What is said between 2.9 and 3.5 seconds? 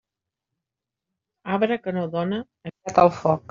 al foc.